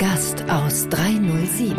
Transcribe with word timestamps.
Gast 0.00 0.42
aus 0.48 0.88
307. 0.88 1.76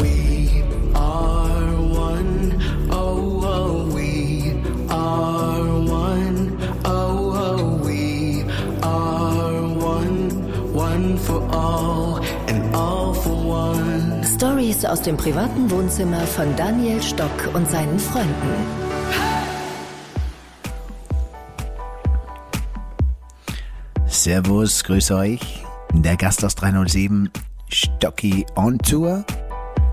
We 0.00 0.62
are 0.94 1.74
one, 1.74 2.54
oh, 2.88 3.42
oh, 3.42 3.92
we 3.92 4.54
are 4.88 5.64
one, 5.90 6.56
oh, 6.84 7.34
oh, 7.34 7.80
we 7.84 8.44
are 8.80 9.60
one, 9.74 10.72
one 10.72 11.18
for 11.18 11.42
all 11.50 12.20
and 12.46 12.76
all 12.76 13.12
for 13.12 13.34
one. 13.34 14.22
Stories 14.22 14.84
aus 14.84 15.02
dem 15.02 15.16
privaten 15.16 15.68
Wohnzimmer 15.68 16.20
von 16.20 16.54
Daniel 16.54 17.02
Stock 17.02 17.50
und 17.54 17.68
seinen 17.68 17.98
Freunden. 17.98 18.54
Servus, 24.06 24.84
grüß 24.84 25.10
euch. 25.10 25.64
Der 25.94 26.16
Gast 26.16 26.44
aus 26.44 26.54
307, 26.54 27.30
Stocki 27.68 28.46
on 28.54 28.78
Tour, 28.78 29.24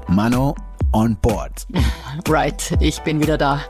Mano 0.08 0.56
on 0.94 1.16
Board. 1.18 1.68
Right, 2.30 2.78
ich 2.80 3.02
bin 3.02 3.20
wieder 3.20 3.38
da. 3.38 3.62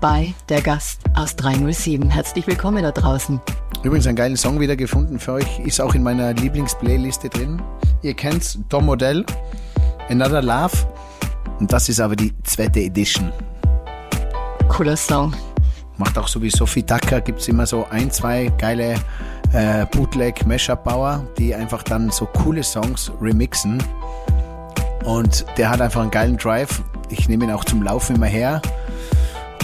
Bei 0.00 0.34
der 0.48 0.60
Gast 0.60 1.02
aus 1.14 1.36
307. 1.36 2.10
Herzlich 2.10 2.46
willkommen 2.46 2.82
da 2.82 2.92
draußen. 2.92 3.40
Übrigens 3.82 4.06
einen 4.06 4.16
geilen 4.16 4.36
Song 4.36 4.60
wieder 4.60 4.76
gefunden 4.76 5.18
für 5.18 5.34
euch, 5.34 5.60
ist 5.60 5.80
auch 5.80 5.94
in 5.94 6.02
meiner 6.02 6.34
Lieblingsplayliste 6.34 7.28
drin. 7.28 7.62
Ihr 8.02 8.14
kennt's, 8.14 8.58
Tom 8.68 8.86
Modell, 8.86 9.24
Another 10.08 10.42
Love. 10.42 10.76
Und 11.60 11.72
das 11.72 11.88
ist 11.88 12.00
aber 12.00 12.16
die 12.16 12.32
zweite 12.42 12.80
Edition. 12.80 13.32
Cooler 14.68 14.96
Song. 14.96 15.34
Macht 15.96 16.18
auch 16.18 16.28
so 16.28 16.40
wie 16.42 16.50
Sophie 16.50 16.82
Tucker, 16.84 17.20
gibt's 17.20 17.48
immer 17.48 17.66
so 17.66 17.86
ein, 17.90 18.10
zwei 18.10 18.52
geile 18.58 18.94
äh, 19.52 19.86
Bootleg 19.86 20.46
Mashup 20.46 20.84
Bauer, 20.84 21.24
die 21.38 21.54
einfach 21.54 21.82
dann 21.82 22.10
so 22.10 22.26
coole 22.26 22.62
Songs 22.62 23.10
remixen. 23.20 23.82
Und 25.04 25.46
der 25.56 25.70
hat 25.70 25.80
einfach 25.80 26.02
einen 26.02 26.10
geilen 26.10 26.36
Drive. 26.36 26.82
Ich 27.08 27.28
nehme 27.28 27.44
ihn 27.44 27.50
auch 27.50 27.64
zum 27.64 27.82
Laufen 27.82 28.16
immer 28.16 28.26
her 28.26 28.60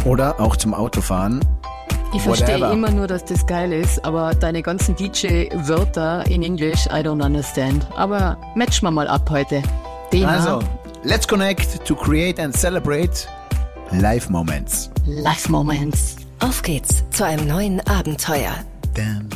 oder 0.05 0.41
auch 0.41 0.57
zum 0.57 0.75
Autofahren. 0.75 1.41
Ich 2.15 2.23
verstehe 2.23 2.55
Whatever. 2.61 2.73
immer 2.73 2.91
nur, 2.91 3.09
dass 3.09 3.25
das 3.25 3.45
geil 3.45 3.73
ist, 3.73 4.05
aber 4.05 4.35
deine 4.35 4.63
ganzen 4.63 4.95
DJ-Wörter 4.95 6.25
in 6.29 6.45
Englisch, 6.45 6.87
I 6.87 7.01
don't 7.01 7.23
understand. 7.25 7.87
Aber 7.97 8.37
matchen 8.55 8.87
wir 8.87 8.93
mal 8.93 9.09
ab 9.09 9.29
heute. 9.31 9.63
Thema 10.11 10.29
Also, 10.29 10.61
let's 11.03 11.27
connect 11.27 11.85
to 11.85 11.95
create 11.97 12.39
and 12.39 12.57
celebrate 12.57 13.27
Life 13.91 14.31
Moments. 14.31 14.91
Life 15.07 15.51
Moments. 15.51 16.17
Auf 16.39 16.63
geht's 16.63 17.03
zu 17.11 17.25
einem 17.25 17.49
neuen 17.49 17.81
Abenteuer. 17.89 18.53
Damn. 18.95 19.29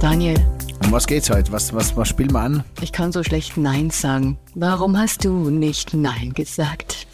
Daniel, 0.00 0.36
Um 0.84 0.92
was 0.92 1.06
geht's 1.06 1.30
heute? 1.30 1.50
Was, 1.52 1.72
was, 1.74 1.96
was 1.96 2.08
spielen 2.08 2.30
wir 2.32 2.40
an? 2.40 2.64
ich 2.80 2.92
kann 2.92 3.10
so 3.12 3.22
schlecht 3.24 3.56
Nein 3.56 3.90
sagen. 3.90 4.38
Warum 4.54 4.96
hast 4.98 5.24
du 5.24 5.50
nicht 5.50 5.94
Nein 5.94 6.32
gesagt? 6.34 7.06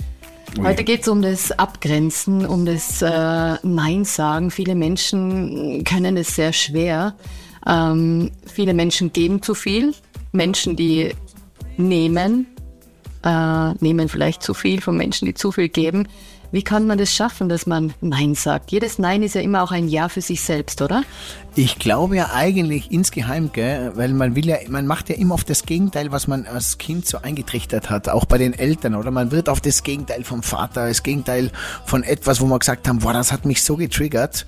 Heute 0.60 0.84
geht 0.84 1.02
es 1.02 1.08
um 1.08 1.22
das 1.22 1.52
Abgrenzen, 1.52 2.44
um 2.44 2.66
das 2.66 3.00
äh, 3.00 3.56
Nein 3.62 4.04
sagen. 4.04 4.50
Viele 4.50 4.74
Menschen 4.74 5.84
können 5.84 6.16
es 6.16 6.34
sehr 6.34 6.52
schwer. 6.52 7.14
Ähm, 7.66 8.30
viele 8.44 8.74
Menschen 8.74 9.12
geben 9.12 9.40
zu 9.40 9.54
viel. 9.54 9.94
Menschen, 10.32 10.76
die 10.76 11.14
nehmen, 11.76 12.46
äh, 13.24 13.72
nehmen 13.74 14.08
vielleicht 14.08 14.42
zu 14.42 14.52
viel 14.52 14.80
von 14.82 14.96
Menschen, 14.96 15.26
die 15.26 15.34
zu 15.34 15.52
viel 15.52 15.68
geben. 15.68 16.08
Wie 16.52 16.62
kann 16.62 16.86
man 16.86 16.98
das 16.98 17.14
schaffen, 17.14 17.48
dass 17.48 17.66
man 17.66 17.94
Nein 18.02 18.34
sagt? 18.34 18.72
Jedes 18.72 18.98
Nein 18.98 19.22
ist 19.22 19.34
ja 19.34 19.40
immer 19.40 19.62
auch 19.62 19.72
ein 19.72 19.88
Ja 19.88 20.10
für 20.10 20.20
sich 20.20 20.42
selbst, 20.42 20.82
oder? 20.82 21.02
Ich 21.54 21.78
glaube 21.78 22.16
ja 22.16 22.30
eigentlich 22.34 22.92
insgeheim, 22.92 23.50
gell, 23.52 23.92
weil 23.94 24.12
man 24.12 24.36
will 24.36 24.46
ja, 24.46 24.58
man 24.68 24.86
macht 24.86 25.08
ja 25.08 25.14
immer 25.14 25.32
auf 25.32 25.44
das 25.44 25.64
Gegenteil, 25.64 26.12
was 26.12 26.28
man 26.28 26.46
als 26.46 26.76
Kind 26.76 27.06
so 27.06 27.18
eingetrichtert 27.22 27.88
hat, 27.88 28.10
auch 28.10 28.26
bei 28.26 28.36
den 28.36 28.52
Eltern, 28.52 28.94
oder? 28.94 29.10
Man 29.10 29.30
wird 29.30 29.48
auf 29.48 29.62
das 29.62 29.82
Gegenteil 29.82 30.24
vom 30.24 30.42
Vater, 30.42 30.88
das 30.88 31.02
Gegenteil 31.02 31.50
von 31.86 32.02
etwas, 32.02 32.42
wo 32.42 32.46
man 32.46 32.58
gesagt 32.58 32.86
haben, 32.86 32.98
boah, 32.98 33.14
das 33.14 33.32
hat 33.32 33.46
mich 33.46 33.62
so 33.62 33.76
getriggert. 33.76 34.44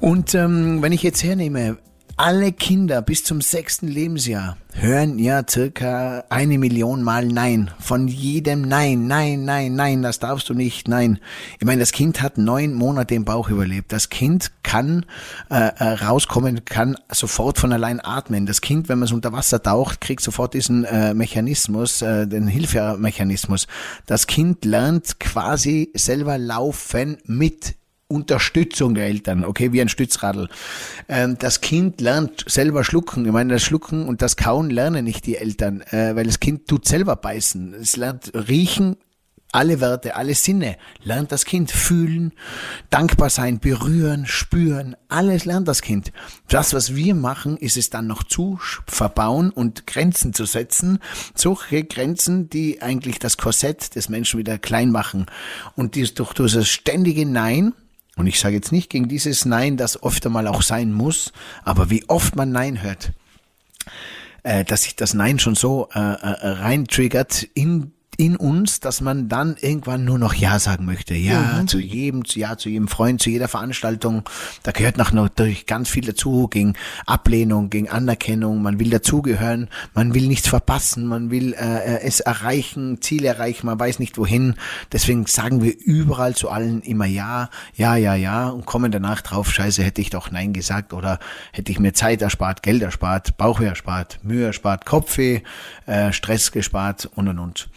Und 0.00 0.34
ähm, 0.34 0.80
wenn 0.80 0.92
ich 0.92 1.02
jetzt 1.02 1.22
hernehme, 1.22 1.76
alle 2.18 2.52
Kinder 2.52 3.00
bis 3.00 3.22
zum 3.22 3.40
sechsten 3.40 3.86
Lebensjahr 3.86 4.56
hören 4.80 5.18
ja 5.18 5.42
circa 5.48 6.24
eine 6.28 6.58
Million 6.58 7.02
Mal 7.02 7.26
Nein. 7.26 7.70
Von 7.80 8.08
jedem 8.08 8.62
Nein, 8.62 9.06
Nein, 9.06 9.44
Nein, 9.44 9.74
Nein, 9.74 10.02
das 10.02 10.18
darfst 10.18 10.48
du 10.48 10.54
nicht, 10.54 10.88
Nein. 10.88 11.20
Ich 11.58 11.64
meine, 11.64 11.80
das 11.80 11.92
Kind 11.92 12.20
hat 12.22 12.38
neun 12.38 12.74
Monate 12.74 13.14
im 13.14 13.24
Bauch 13.24 13.48
überlebt. 13.48 13.92
Das 13.92 14.08
Kind 14.08 14.52
kann 14.62 15.06
äh, 15.50 15.70
äh, 15.78 15.84
rauskommen, 15.84 16.64
kann 16.64 16.96
sofort 17.10 17.58
von 17.58 17.72
allein 17.72 18.00
atmen. 18.04 18.46
Das 18.46 18.60
Kind, 18.60 18.88
wenn 18.88 18.98
man 18.98 19.06
es 19.06 19.12
unter 19.12 19.32
Wasser 19.32 19.62
taucht, 19.62 20.00
kriegt 20.00 20.22
sofort 20.22 20.54
diesen 20.54 20.84
äh, 20.84 21.14
Mechanismus, 21.14 22.02
äh, 22.02 22.26
den 22.26 22.46
Hilfemechanismus. 22.46 23.66
Das 24.06 24.26
Kind 24.26 24.64
lernt 24.64 25.20
quasi 25.20 25.90
selber 25.94 26.36
laufen 26.36 27.18
mit 27.24 27.77
Unterstützung 28.08 28.94
der 28.94 29.06
Eltern, 29.06 29.44
okay, 29.44 29.72
wie 29.72 29.82
ein 29.82 29.90
Stützradl. 29.90 30.48
Ähm, 31.08 31.36
das 31.38 31.60
Kind 31.60 32.00
lernt 32.00 32.44
selber 32.48 32.82
schlucken. 32.82 33.26
Ich 33.26 33.32
meine, 33.32 33.52
das 33.54 33.62
Schlucken 33.62 34.08
und 34.08 34.22
das 34.22 34.36
Kauen 34.36 34.70
lernen 34.70 35.04
nicht 35.04 35.26
die 35.26 35.36
Eltern, 35.36 35.82
äh, 35.82 36.16
weil 36.16 36.24
das 36.24 36.40
Kind 36.40 36.68
tut 36.68 36.86
selber 36.86 37.16
beißen. 37.16 37.74
Es 37.74 37.96
lernt 37.96 38.32
riechen, 38.34 38.96
alle 39.52 39.80
Werte, 39.80 40.14
alle 40.14 40.34
Sinne 40.34 40.76
lernt 41.02 41.32
das 41.32 41.44
Kind 41.44 41.70
fühlen, 41.70 42.32
dankbar 42.90 43.30
sein, 43.30 43.60
berühren, 43.60 44.26
spüren, 44.26 44.94
alles 45.08 45.46
lernt 45.46 45.68
das 45.68 45.80
Kind. 45.80 46.12
Das, 46.48 46.74
was 46.74 46.94
wir 46.94 47.14
machen, 47.14 47.56
ist 47.56 47.76
es 47.76 47.88
dann 47.88 48.06
noch 48.06 48.22
zu 48.22 48.58
verbauen 48.86 49.50
und 49.50 49.86
Grenzen 49.86 50.34
zu 50.34 50.44
setzen, 50.44 50.98
solche 51.34 51.84
Grenzen, 51.84 52.50
die 52.50 52.82
eigentlich 52.82 53.18
das 53.18 53.38
Korsett 53.38 53.94
des 53.94 54.10
Menschen 54.10 54.38
wieder 54.38 54.58
klein 54.58 54.90
machen. 54.90 55.26
Und 55.76 55.94
dies 55.94 56.12
durch 56.12 56.34
dieses 56.34 56.68
ständige 56.68 57.24
Nein, 57.24 57.72
und 58.18 58.26
ich 58.26 58.40
sage 58.40 58.56
jetzt 58.56 58.72
nicht 58.72 58.90
gegen 58.90 59.08
dieses 59.08 59.44
Nein, 59.44 59.76
das 59.76 60.02
oft 60.02 60.26
einmal 60.26 60.46
auch 60.48 60.62
sein 60.62 60.92
muss, 60.92 61.32
aber 61.64 61.88
wie 61.88 62.04
oft 62.08 62.36
man 62.36 62.50
Nein 62.50 62.82
hört, 62.82 63.12
äh, 64.42 64.64
dass 64.64 64.82
sich 64.82 64.96
das 64.96 65.14
Nein 65.14 65.38
schon 65.38 65.54
so 65.54 65.88
äh, 65.94 65.98
äh, 65.98 66.48
reintriggert 66.48 67.44
in 67.54 67.92
in 68.20 68.34
uns, 68.34 68.80
dass 68.80 69.00
man 69.00 69.28
dann 69.28 69.56
irgendwann 69.60 70.04
nur 70.04 70.18
noch 70.18 70.34
Ja 70.34 70.58
sagen 70.58 70.84
möchte. 70.84 71.14
Ja 71.14 71.64
zu 71.66 71.78
jedem, 71.78 72.24
zu 72.24 72.40
Ja 72.40 72.58
zu 72.58 72.68
jedem 72.68 72.88
Freund, 72.88 73.22
zu 73.22 73.30
jeder 73.30 73.46
Veranstaltung. 73.46 74.24
Da 74.64 74.72
gehört 74.72 74.98
noch 74.98 75.12
natürlich 75.12 75.66
ganz 75.66 75.88
viel 75.88 76.04
dazu, 76.04 76.48
gegen 76.48 76.74
Ablehnung, 77.06 77.70
gegen 77.70 77.88
Anerkennung. 77.88 78.60
Man 78.60 78.80
will 78.80 78.90
dazugehören, 78.90 79.68
man 79.94 80.14
will 80.14 80.26
nichts 80.26 80.48
verpassen, 80.48 81.06
man 81.06 81.30
will 81.30 81.54
äh, 81.54 82.00
es 82.00 82.18
erreichen, 82.18 83.00
Ziele 83.00 83.28
erreichen, 83.28 83.66
man 83.66 83.78
weiß 83.78 84.00
nicht 84.00 84.18
wohin. 84.18 84.56
Deswegen 84.90 85.26
sagen 85.26 85.62
wir 85.62 85.72
überall 85.78 86.34
zu 86.34 86.50
allen 86.50 86.82
immer 86.82 87.06
Ja, 87.06 87.50
ja, 87.76 87.94
ja, 87.94 88.16
ja 88.16 88.48
und 88.48 88.66
kommen 88.66 88.90
danach 88.90 89.20
drauf, 89.20 89.52
scheiße, 89.52 89.84
hätte 89.84 90.00
ich 90.00 90.10
doch 90.10 90.32
Nein 90.32 90.52
gesagt 90.52 90.92
oder 90.92 91.20
hätte 91.52 91.70
ich 91.70 91.78
mir 91.78 91.92
Zeit 91.92 92.20
erspart, 92.20 92.64
Geld 92.64 92.82
erspart, 92.82 93.36
Bauchweh 93.36 93.66
erspart, 93.66 94.18
Mühe 94.24 94.46
erspart, 94.46 94.86
Kopfweh, 94.86 95.42
äh, 95.86 96.12
Stress 96.12 96.50
gespart 96.50 97.08
und 97.14 97.28
und 97.28 97.38
und. 97.38 97.68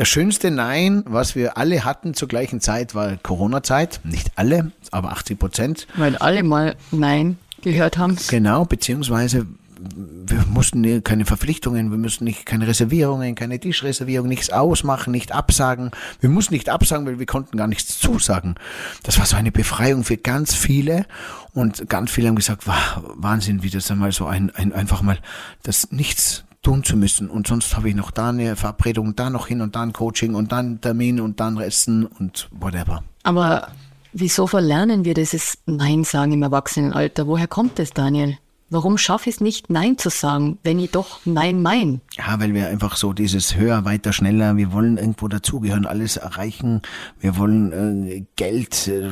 Das 0.00 0.08
schönste 0.08 0.50
Nein, 0.50 1.02
was 1.04 1.36
wir 1.36 1.58
alle 1.58 1.84
hatten 1.84 2.14
zur 2.14 2.26
gleichen 2.26 2.62
Zeit, 2.62 2.94
war 2.94 3.18
Corona-Zeit. 3.18 4.00
Nicht 4.02 4.32
alle, 4.36 4.72
aber 4.90 5.12
80 5.12 5.38
Prozent. 5.38 5.86
Weil 5.94 6.16
alle 6.16 6.42
mal 6.42 6.76
Nein 6.90 7.36
gehört 7.60 7.98
haben. 7.98 8.16
Genau, 8.30 8.64
beziehungsweise 8.64 9.44
wir 9.78 10.46
mussten 10.48 11.04
keine 11.04 11.26
Verpflichtungen, 11.26 11.90
wir 11.90 11.98
mussten 11.98 12.24
nicht 12.24 12.46
keine 12.46 12.66
Reservierungen, 12.66 13.34
keine 13.34 13.60
Tischreservierung, 13.60 14.26
nichts 14.26 14.48
ausmachen, 14.48 15.10
nicht 15.10 15.32
absagen. 15.32 15.90
Wir 16.20 16.30
mussten 16.30 16.54
nicht 16.54 16.70
absagen, 16.70 17.04
weil 17.04 17.18
wir 17.18 17.26
konnten 17.26 17.58
gar 17.58 17.66
nichts 17.66 17.98
zusagen. 17.98 18.54
Das 19.02 19.18
war 19.18 19.26
so 19.26 19.36
eine 19.36 19.52
Befreiung 19.52 20.04
für 20.04 20.16
ganz 20.16 20.54
viele 20.54 21.04
und 21.52 21.90
ganz 21.90 22.10
viele 22.10 22.28
haben 22.28 22.36
gesagt, 22.36 22.66
wow, 22.66 23.02
Wahnsinn, 23.16 23.62
wie 23.62 23.68
das 23.68 23.90
einmal 23.90 24.12
so 24.12 24.24
ein, 24.24 24.48
ein 24.54 24.72
einfach 24.72 25.02
mal 25.02 25.18
das 25.62 25.92
nichts 25.92 26.44
tun 26.62 26.84
zu 26.84 26.96
müssen 26.96 27.30
und 27.30 27.46
sonst 27.46 27.76
habe 27.76 27.88
ich 27.88 27.94
noch 27.94 28.10
da 28.10 28.28
eine 28.28 28.56
Verabredung, 28.56 29.16
da 29.16 29.30
noch 29.30 29.46
hin 29.46 29.60
und 29.60 29.76
da 29.76 29.82
ein 29.82 29.92
Coaching 29.92 30.34
und 30.34 30.52
dann 30.52 30.66
einen 30.66 30.80
Termin 30.80 31.20
und 31.20 31.40
dann 31.40 31.58
Essen 31.58 32.06
und 32.06 32.48
whatever. 32.52 33.02
Aber 33.22 33.68
wieso 34.12 34.46
verlernen 34.46 35.04
wir 35.04 35.14
dieses 35.14 35.58
Nein 35.66 36.04
sagen 36.04 36.32
im 36.32 36.42
Erwachsenenalter? 36.42 37.26
Woher 37.26 37.48
kommt 37.48 37.78
es, 37.78 37.92
Daniel? 37.92 38.36
Warum 38.72 38.98
schaffe 38.98 39.28
ich 39.28 39.36
es 39.36 39.40
nicht, 39.40 39.68
Nein 39.68 39.98
zu 39.98 40.10
sagen, 40.10 40.58
wenn 40.62 40.78
ich 40.78 40.92
doch 40.92 41.20
Nein 41.24 41.60
mein? 41.60 42.00
Ja, 42.16 42.38
weil 42.38 42.54
wir 42.54 42.68
einfach 42.68 42.94
so 42.94 43.12
dieses 43.12 43.56
höher, 43.56 43.84
weiter, 43.84 44.12
schneller, 44.12 44.56
wir 44.56 44.72
wollen 44.72 44.96
irgendwo 44.96 45.26
dazugehören, 45.26 45.86
alles 45.86 46.16
erreichen, 46.16 46.80
wir 47.18 47.36
wollen 47.36 47.72
äh, 48.06 48.24
Geld, 48.36 48.86
äh, 48.86 49.10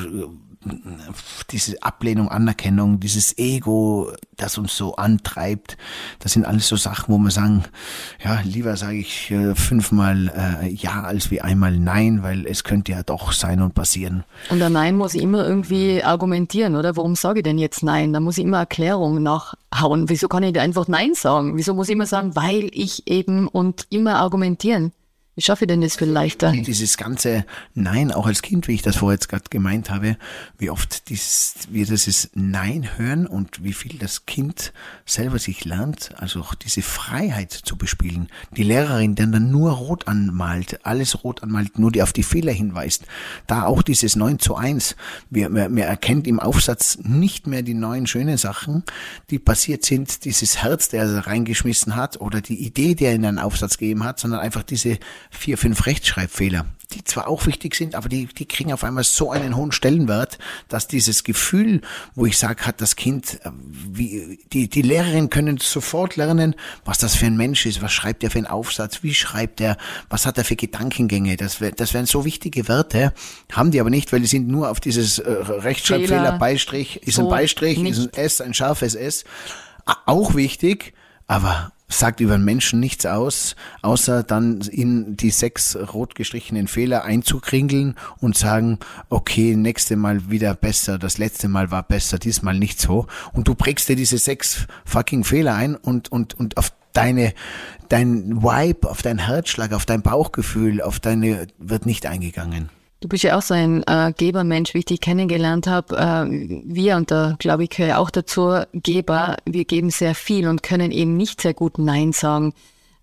diese 1.51 1.83
Ablehnung, 1.83 2.29
Anerkennung, 2.29 3.01
dieses 3.01 3.39
Ego, 3.39 4.13
das 4.37 4.59
uns 4.59 4.77
so 4.77 4.97
antreibt, 4.97 5.77
das 6.19 6.33
sind 6.33 6.45
alles 6.45 6.69
so 6.69 6.77
Sachen, 6.77 7.15
wo 7.15 7.19
wir 7.19 7.31
sagen, 7.31 7.65
ja, 8.23 8.41
lieber 8.45 8.77
sage 8.77 8.99
ich 8.99 9.31
äh, 9.31 9.55
fünfmal 9.55 10.33
äh, 10.63 10.69
ja 10.69 11.03
als 11.03 11.31
wie 11.31 11.41
einmal 11.41 11.79
nein, 11.79 12.23
weil 12.23 12.47
es 12.47 12.65
könnte 12.65 12.93
ja 12.93 13.03
doch 13.03 13.33
sein 13.33 13.63
und 13.63 13.75
passieren. 13.75 14.25
Und 14.51 14.63
ein 14.63 14.73
Nein 14.73 14.97
muss 14.97 15.15
ich 15.15 15.23
immer 15.23 15.47
irgendwie 15.47 16.03
argumentieren, 16.03 16.77
oder? 16.77 16.97
Warum 16.97 17.15
sage 17.15 17.41
ich 17.41 17.45
denn 17.45 17.59
jetzt 17.59 17.83
Nein? 17.83 18.13
Da 18.13 18.21
muss 18.21 18.39
ich 18.39 18.45
immer 18.45 18.59
Erklärung 18.59 19.23
nachhauen. 19.23 20.09
Wieso 20.09 20.29
kann 20.29 20.43
ich 20.43 20.59
einfach 20.59 20.89
Nein 20.89 21.15
sagen? 21.15 21.57
Wieso 21.57 21.75
muss 21.75 21.89
ich 21.89 21.95
immer 21.95 22.07
sagen, 22.07 22.37
weil 22.37 22.71
ich 22.73 23.07
eben 23.07 23.49
und 23.49 23.87
immer 23.91 24.17
argumentieren? 24.17 24.93
Wie 25.39 25.43
schaffe 25.43 25.67
ich 25.67 25.69
denn 25.69 25.83
das 25.83 25.95
viel 25.95 26.09
leichter? 26.09 26.51
Dieses 26.51 26.97
ganze 26.97 27.45
Nein, 27.73 28.11
auch 28.11 28.27
als 28.27 28.43
Kind, 28.43 28.67
wie 28.67 28.73
ich 28.73 28.83
das 28.83 28.97
vorher 28.97 29.15
jetzt 29.15 29.29
gerade 29.29 29.45
gemeint 29.51 29.89
habe, 29.89 30.17
wie 30.59 30.69
oft 30.69 31.09
dieses, 31.11 31.55
wir 31.71 31.87
dieses 31.87 32.31
Nein 32.35 32.89
hören 32.97 33.25
und 33.25 33.63
wie 33.63 33.73
viel 33.73 33.99
das 34.01 34.27
Kind 34.27 34.73
selber 35.07 35.39
sich 35.39 35.65
lernt, 35.65 36.11
also 36.17 36.41
auch 36.41 36.57
diese 36.57 36.83
Freiheit 36.83 37.53
zu 37.53 37.77
bespielen. 37.77 38.27
Die 38.57 38.65
Lehrerin, 38.65 39.15
die 39.15 39.31
dann 39.31 39.53
nur 39.53 39.71
rot 39.71 40.09
anmalt, 40.09 40.85
alles 40.85 41.23
rot 41.23 41.45
anmalt, 41.45 41.79
nur 41.79 41.93
die 41.93 42.03
auf 42.03 42.13
die 42.13 42.25
Fehler 42.25 42.51
hinweist. 42.51 43.05
Da 43.47 43.63
auch 43.63 43.83
dieses 43.83 44.17
9 44.17 44.41
zu 44.41 44.57
1. 44.57 44.97
Wir, 45.31 45.55
wir, 45.55 45.73
wir 45.73 45.85
erkennt 45.85 46.27
im 46.27 46.41
Aufsatz 46.41 46.99
nicht 47.01 47.47
mehr 47.47 47.63
die 47.63 47.75
neuen 47.75 48.09
schönen 48.09 48.39
Sachen, 48.39 48.83
die 49.31 49.39
passiert 49.39 49.85
sind, 49.85 50.25
dieses 50.25 50.65
Herz, 50.65 50.89
der 50.89 51.05
er 51.05 51.29
reingeschmissen 51.29 51.95
hat 51.95 52.21
oder 52.21 52.41
die 52.41 52.67
Idee, 52.67 52.97
die 52.97 53.05
er 53.05 53.15
in 53.15 53.25
einen 53.25 53.39
Aufsatz 53.39 53.79
gegeben 53.79 54.03
hat, 54.03 54.19
sondern 54.19 54.41
einfach 54.41 54.65
diese 54.65 54.99
vier, 55.31 55.59
fünf 55.59 55.87
Rechtschreibfehler, 55.87 56.67
die 56.93 57.05
zwar 57.05 57.29
auch 57.29 57.47
wichtig 57.47 57.75
sind, 57.75 57.95
aber 57.95 58.09
die, 58.09 58.27
die 58.27 58.47
kriegen 58.47 58.73
auf 58.73 58.83
einmal 58.83 59.05
so 59.05 59.31
einen 59.31 59.57
hohen 59.57 59.73
Stellenwert, 59.73 60.39
dass 60.69 60.89
dieses 60.89 61.23
Gefühl, 61.23 61.83
wo 62.15 62.27
ich 62.27 62.39
sage, 62.39 62.67
hat 62.67 62.81
das 62.81 62.97
Kind, 62.97 63.41
äh, 63.45 63.51
wie, 63.63 64.39
die, 64.53 64.69
die 64.69 64.83
Lehrerin 64.83 65.31
können 65.31 65.59
sofort 65.59 66.17
lernen, 66.17 66.55
was 66.85 66.99
das 66.99 67.15
für 67.15 67.27
ein 67.27 67.37
Mensch 67.37 67.67
ist, 67.67 67.83
was 67.83 67.93
schreibt 67.93 68.25
er 68.25 68.31
für 68.31 68.39
einen 68.39 68.47
Aufsatz, 68.47 69.03
wie 69.03 69.15
schreibt 69.15 69.61
er, 69.61 69.77
was 70.09 70.25
hat 70.27 70.39
er 70.39 70.45
für 70.45 70.57
Gedankengänge, 70.57 71.37
das, 71.37 71.59
das 71.77 71.95
wären 71.95 72.07
so 72.07 72.25
wichtige 72.25 72.69
Werte, 72.69 73.13
haben 73.53 73.71
die 73.71 73.81
aber 73.81 73.91
nicht, 73.91 74.13
weil 74.13 74.21
die 74.21 74.27
sind 74.27 74.49
nur 74.49 74.71
auf 74.71 74.81
dieses 74.81 75.19
äh, 75.19 75.31
Rechtschreibfehler, 75.31 76.25
Fehler. 76.25 76.39
Beistrich, 76.39 77.03
ist 77.03 77.17
So 77.17 77.25
ein 77.25 77.29
Beistrich, 77.29 77.79
nicht. 77.79 77.99
ist 77.99 78.17
ein 78.17 78.25
S, 78.25 78.41
ein 78.41 78.55
scharfes 78.55 78.95
S, 78.95 79.25
auch 80.07 80.35
wichtig, 80.35 80.95
aber 81.27 81.73
sagt 81.89 82.21
über 82.21 82.39
Menschen 82.39 82.81
nichts 82.81 83.07
aus, 83.07 83.57
außer 83.83 84.23
dann 84.23 84.61
in 84.61 85.17
die 85.17 85.31
sechs 85.31 85.77
rot 85.77 86.15
gestrichenen 86.15 86.69
Fehler 86.69 87.05
einzukringeln 87.05 87.97
und 88.21 88.37
sagen, 88.37 88.79
okay, 89.09 89.57
nächste 89.57 89.97
Mal 89.97 90.31
wieder 90.31 90.55
besser, 90.55 90.99
das 90.99 91.19
letzte 91.19 91.49
Mal 91.49 91.71
war 91.71 91.83
besser, 91.83 92.19
diesmal 92.19 92.59
nicht 92.59 92.81
so. 92.81 93.07
Und 93.33 93.49
du 93.49 93.55
prägst 93.55 93.89
dir 93.89 93.97
diese 93.97 94.19
sechs 94.19 94.67
fucking 94.85 95.25
Fehler 95.25 95.55
ein 95.55 95.77
und, 95.77 96.13
und, 96.13 96.35
und 96.39 96.59
auf 96.59 96.73
deine, 96.93 97.33
dein 97.89 98.43
Vibe, 98.43 98.91
auf 98.91 99.03
dein 99.03 99.19
Herzschlag, 99.19 99.73
auf 99.73 99.87
dein 99.87 100.03
Bauchgefühl, 100.03 100.83
auf 100.83 101.01
deine, 101.01 101.47
wird 101.59 101.87
nicht 101.87 102.07
eingegangen. 102.07 102.71
Du 103.01 103.07
bist 103.07 103.23
ja 103.23 103.39
auch 103.39 103.43
so 103.43 103.55
ein 103.55 103.85
äh, 103.87 104.13
Gebermensch, 104.17 104.75
wie 104.75 104.79
ich 104.79 104.87
dich 104.87 105.01
kennengelernt 105.01 105.69
habe. 105.69 105.97
Äh, 105.97 106.63
wir, 106.65 106.97
und 106.97 107.13
da 107.13 107.37
glaube 107.39 107.65
ich, 107.65 107.71
gehöre 107.71 107.99
auch 107.99 108.11
dazu, 108.11 108.61
Geber, 108.73 109.37
wir 109.45 109.65
geben 109.65 109.91
sehr 109.91 110.17
viel 110.17 110.49
und 110.49 110.65
können 110.65 110.91
eben 110.91 111.17
nicht 111.17 111.41
sehr 111.41 111.55
gut 111.55 111.79
Nein 111.79 112.13
sagen. 112.13 112.55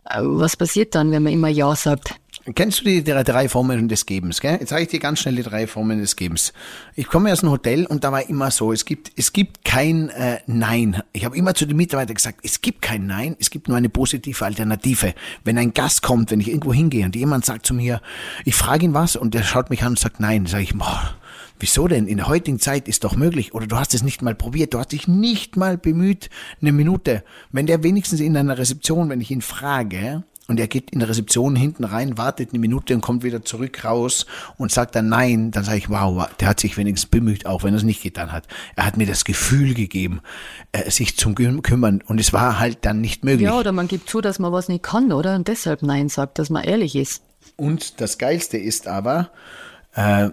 Äh, 0.04 0.20
was 0.22 0.58
passiert 0.58 0.96
dann, 0.96 1.12
wenn 1.12 1.24
man 1.24 1.32
immer 1.32 1.48
Ja 1.48 1.76
sagt? 1.76 2.16
Kennst 2.54 2.82
du 2.82 2.84
die 2.84 3.04
drei, 3.04 3.50
Formen 3.50 3.88
des 3.88 4.06
Gebens? 4.06 4.40
Gell? 4.40 4.58
Jetzt 4.60 4.70
sage 4.70 4.84
ich 4.84 4.90
dir 4.90 5.00
ganz 5.00 5.20
schnell 5.20 5.36
die 5.36 5.42
drei 5.42 5.66
Formen 5.66 6.00
des 6.00 6.16
Gebens. 6.16 6.54
Ich 6.94 7.08
komme 7.08 7.32
aus 7.32 7.42
einem 7.42 7.52
Hotel 7.52 7.88
und 7.88 8.04
da 8.04 8.12
war 8.12 8.30
immer 8.30 8.52
so, 8.52 8.72
es 8.72 8.86
gibt, 8.86 9.12
es 9.16 9.34
gibt 9.34 9.66
kein 9.66 10.10
äh, 10.10 10.38
Nein. 10.46 11.02
Ich 11.12 11.26
habe 11.26 11.36
immer 11.36 11.56
zu 11.56 11.66
den 11.66 11.76
Mitarbeitern 11.76 12.14
gesagt, 12.14 12.42
es 12.44 12.62
gibt 12.62 12.84
kein 12.84 13.08
Nein, 13.08 13.36
es 13.40 13.50
gibt 13.50 13.68
nur 13.68 13.78
eine 13.78 13.90
positive 13.90 14.46
Alternative. 14.46 15.16
Wenn 15.44 15.58
ein 15.58 15.74
Gast 15.74 16.04
kommt, 16.04 16.30
wenn 16.30 16.40
ich 16.40 16.50
irgendwo 16.50 16.72
hingehe 16.72 17.06
und 17.06 17.16
jemand 17.16 17.46
sagt 17.46 17.66
zu 17.66 17.74
mir, 17.74 18.00
ich 18.44 18.54
frage 18.54 18.86
ihn 18.86 18.94
was 18.94 19.16
und 19.16 19.34
der 19.34 19.42
schaut 19.42 19.72
mich 19.72 19.82
an 19.82 19.94
und 19.94 20.00
sagt 20.00 20.20
Nein, 20.20 20.46
sage 20.46 20.64
ich, 20.64 20.78
boah, 20.78 21.16
Wieso 21.60 21.88
denn? 21.88 22.08
In 22.08 22.18
der 22.18 22.28
heutigen 22.28 22.60
Zeit 22.60 22.90
ist 22.90 23.06
doch 23.06 23.16
möglich. 23.16 23.54
Oder 23.54 23.66
du 23.66 23.78
hast 23.78 23.94
es 23.94 24.04
nicht 24.04 24.22
mal 24.22 24.36
probiert. 24.36 24.74
Du 24.74 24.80
hast 24.80 24.92
dich 24.92 25.08
nicht 25.08 25.56
mal 25.56 25.78
bemüht, 25.78 26.30
eine 26.62 26.74
Minute. 26.74 27.24
Wenn 27.52 27.66
der 27.66 27.82
wenigstens 27.82 28.20
in 28.20 28.36
einer 28.36 28.58
Rezeption, 28.58 29.10
wenn 29.10 29.22
ich 29.22 29.32
ihn 29.32 29.42
frage, 29.42 30.24
und 30.48 30.60
er 30.60 30.68
geht 30.68 30.92
in 30.92 31.00
der 31.00 31.10
Rezeption 31.10 31.56
hinten 31.56 31.84
rein, 31.84 32.18
wartet 32.18 32.50
eine 32.52 32.60
Minute 32.60 32.94
und 32.94 33.02
kommt 33.02 33.24
wieder 33.24 33.44
zurück 33.44 33.84
raus 33.84 34.26
und 34.58 34.72
sagt 34.72 34.96
dann 34.96 35.10
nein, 35.10 35.52
dann 35.52 35.64
sage 35.64 35.78
ich, 35.78 35.90
wow, 35.90 36.28
der 36.40 36.50
hat 36.50 36.60
sich 36.60 36.78
wenigstens 36.78 37.10
bemüht, 37.10 37.46
auch 37.46 37.64
wenn 37.64 37.74
er 37.74 37.78
es 37.78 37.84
nicht 37.84 38.04
getan 38.04 38.32
hat. 38.32 38.48
Er 38.76 38.86
hat 38.86 38.98
mir 38.98 39.08
das 39.08 39.26
Gefühl 39.26 39.74
gegeben, 39.74 40.22
äh, 40.72 40.90
sich 40.92 41.18
zum 41.18 41.34
Küm- 41.36 41.62
kümmern 41.62 42.04
und 42.06 42.20
es 42.20 42.34
war 42.34 42.60
halt 42.60 42.80
dann 42.86 43.02
nicht 43.02 43.24
möglich. 43.24 43.46
Ja, 43.46 43.58
oder 43.58 43.72
man 43.72 43.88
gibt 43.88 44.10
zu, 44.10 44.22
dass 44.22 44.40
man 44.40 44.52
was 44.52 44.68
nicht 44.68 44.84
kann, 44.84 45.12
oder? 45.12 45.36
Und 45.36 45.48
deshalb 45.48 45.82
Nein 45.82 46.10
sagt, 46.10 46.40
dass 46.40 46.50
man 46.50 46.64
ehrlich 46.64 46.96
ist. 46.96 47.24
Und 47.56 48.02
das 48.02 48.18
Geilste 48.18 48.58
ist 48.58 48.88
aber, 48.88 49.32
äh, 49.96 50.30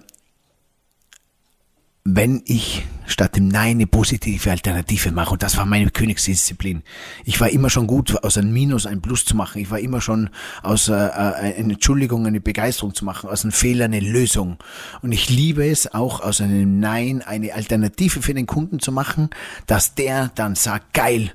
wenn 2.05 2.43
ich 2.47 2.85
statt 3.07 3.37
dem 3.37 3.49
Nein 3.49 3.77
eine 3.77 3.87
positive 3.87 4.51
Alternative 4.51 5.13
mache. 5.13 5.33
Und 5.33 5.43
das 5.43 5.57
war 5.57 5.67
meine 5.67 5.91
Königsdisziplin. 5.91 6.83
Ich 7.25 7.41
war 7.41 7.51
immer 7.51 7.71
schon 7.71 7.87
gut, 7.87 8.23
aus 8.25 8.39
einem 8.39 8.53
Minus 8.53 8.87
ein 8.87 9.01
Plus 9.01 9.25
zu 9.25 9.37
machen. 9.37 9.61
Ich 9.61 9.71
war 9.71 9.79
immer 9.79 10.01
schon 10.01 10.31
aus 10.63 10.89
äh, 10.89 10.95
äh, 10.95 10.97
einer 10.97 11.75
Entschuldigung 11.75 12.27
eine 12.27 12.41
Begeisterung 12.41 12.95
zu 12.95 13.05
machen, 13.05 13.29
aus 13.29 13.45
einem 13.45 13.53
Fehler 13.53 13.85
eine 13.85 14.01
Lösung. 14.01 14.57
Und 15.03 15.13
ich 15.13 15.29
liebe 15.29 15.69
es 15.69 15.93
auch, 15.95 16.21
aus 16.21 16.41
einem 16.41 16.81
Nein 16.81 17.23
eine 17.23 17.55
Alternative 17.55 18.23
für 18.23 18.35
den 18.35 18.47
Kunden 18.47 18.81
zu 18.81 18.93
machen, 18.93 19.31
dass 19.67 19.95
der 19.95 20.31
dann 20.35 20.55
sagt, 20.55 20.95
geil, 20.95 21.33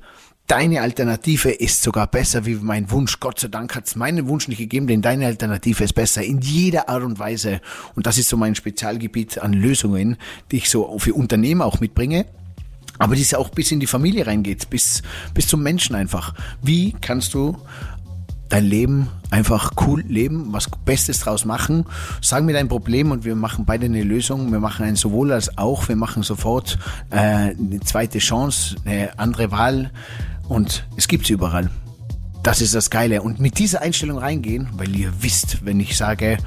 Deine 0.48 0.82
Alternative 0.82 1.50
ist 1.50 1.84
sogar 1.84 2.08
besser 2.08 2.46
wie 2.46 2.56
mein 2.56 2.90
Wunsch. 2.90 3.20
Gott 3.20 3.38
sei 3.38 3.50
Dank 3.50 3.76
hat 3.76 3.86
es 3.86 3.98
meinen 3.98 4.30
Wunsch 4.30 4.48
nicht 4.48 4.60
gegeben, 4.60 4.88
denn 4.88 5.02
deine 5.02 5.26
Alternative 5.26 5.84
ist 5.84 5.92
besser 5.92 6.24
in 6.24 6.40
jeder 6.40 6.88
Art 6.88 7.04
und 7.04 7.20
Weise. 7.20 7.60
Und 7.96 8.08
das 8.08 8.18
ist 8.18 8.30
so 8.30 8.38
mein 8.38 8.56
Spezialgebiet 8.56 9.40
an 9.40 9.52
Lösungen, 9.52 10.16
die 10.50 10.58
ich 10.58 10.70
so 10.70 10.98
für 11.00 11.14
Unternehmen 11.14 11.62
auch 11.62 11.82
mitbringe. 11.82 12.26
Aber 12.98 13.16
die 13.16 13.24
es 13.24 13.34
auch 13.34 13.50
bis 13.50 13.74
in 13.74 13.82
die 13.82 13.88
Familie 13.88 14.26
reingeht, 14.26 14.70
bis, 14.70 15.04
bis 15.34 15.48
zum 15.48 15.62
Menschen 15.62 15.98
einfach. 15.98 16.34
Wie 16.62 16.94
kannst 16.94 17.34
du 17.34 17.58
dein 18.50 18.66
Leben 18.66 19.10
einfach 19.30 19.74
cool 19.86 20.04
leben, 20.08 20.54
was 20.54 20.70
Bestes 20.86 21.20
draus 21.20 21.46
machen. 21.46 21.86
Sag 22.22 22.44
mir 22.44 22.54
dein 22.54 22.68
Problem 22.68 23.12
und 23.12 23.26
wir 23.26 23.36
machen 23.36 23.66
beide 23.66 23.86
eine 23.86 24.04
Lösung. 24.04 24.52
Wir 24.52 24.60
machen 24.60 24.86
ein 24.86 24.96
sowohl 24.96 25.32
als 25.32 25.58
auch. 25.58 25.88
Wir 25.88 25.96
machen 25.96 26.24
sofort 26.24 26.80
äh, 27.10 27.18
eine 27.18 27.80
zweite 27.84 28.20
Chance, 28.20 28.76
eine 28.86 29.18
andere 29.20 29.52
Wahl 29.52 29.92
und 30.48 30.86
es 30.96 31.08
gibt's 31.08 31.30
überall. 31.30 31.70
Das 32.44 32.62
ist 32.62 32.74
das 32.74 32.90
Geile. 32.90 33.24
Und 33.24 33.42
mit 33.42 33.60
dieser 33.60 33.82
Einstellung 33.82 34.20
reingehen, 34.20 34.70
weil 34.78 34.96
ihr 34.96 35.12
wisst, 35.22 35.66
wenn 35.66 35.82
ich 35.82 35.98
sage, 35.98 36.38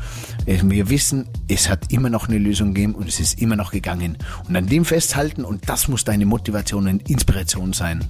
äh, 0.46 0.58
wir 0.62 0.88
wissen, 0.88 1.28
es 1.48 1.68
hat 1.68 1.92
immer 1.92 2.08
noch 2.08 2.28
eine 2.28 2.38
Lösung 2.38 2.72
gegeben 2.72 2.94
und 2.94 3.08
es 3.08 3.20
ist 3.20 3.42
immer 3.42 3.56
noch 3.56 3.70
gegangen. 3.70 4.16
Und 4.48 4.56
an 4.56 4.66
dem 4.66 4.86
festhalten 4.86 5.44
und 5.44 5.68
das 5.68 5.88
muss 5.88 6.04
deine 6.04 6.24
Motivation 6.24 6.88
und 6.88 7.10
Inspiration 7.10 7.74
sein. 7.74 8.02